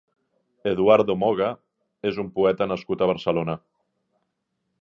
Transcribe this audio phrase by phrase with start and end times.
[0.71, 1.51] Eduardo Moga
[2.13, 3.61] és un poeta nascut a Barcelona.